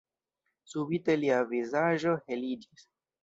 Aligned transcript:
Subite 0.71 1.17
lia 1.25 1.37
vizaĝo 1.53 2.17
heliĝis. 2.31 2.89